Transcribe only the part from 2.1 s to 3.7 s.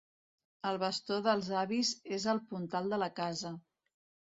és el puntal de la casa.